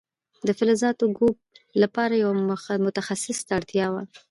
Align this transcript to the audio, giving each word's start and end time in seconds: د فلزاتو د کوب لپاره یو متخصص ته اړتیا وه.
د 0.47 0.49
فلزاتو 0.59 1.05
د 1.11 1.15
کوب 1.17 1.35
لپاره 1.81 2.13
یو 2.23 2.31
متخصص 2.85 3.39
ته 3.47 3.51
اړتیا 3.59 3.85
وه. 3.93 4.03